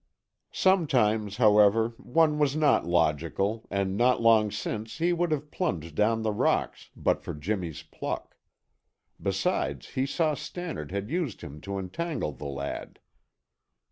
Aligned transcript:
Sometimes, 0.55 1.37
however, 1.37 1.89
one 1.99 2.39
was 2.39 2.55
not 2.55 2.87
logical 2.87 3.67
and 3.69 3.95
not 3.95 4.19
long 4.19 4.49
since 4.49 4.97
he 4.97 5.13
would 5.13 5.29
have 5.31 5.51
plunged 5.51 5.93
down 5.93 6.23
the 6.23 6.31
rocks 6.31 6.89
but 6.95 7.21
for 7.21 7.35
Jimmy's 7.35 7.83
pluck. 7.83 8.35
Besides 9.21 9.89
he 9.89 10.07
saw 10.07 10.33
Stannard 10.33 10.89
had 10.89 11.11
used 11.11 11.41
him 11.41 11.61
to 11.61 11.77
entangle 11.77 12.31
the 12.31 12.45
lad. 12.47 12.97